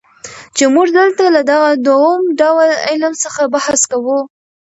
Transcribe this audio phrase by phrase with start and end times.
[0.55, 4.09] چي موږ دلته له دغه دووم ډول علم څخه بحث کوو.